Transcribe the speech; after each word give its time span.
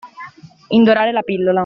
Indorare 0.69 1.11
la 1.11 1.21
pillola. 1.21 1.53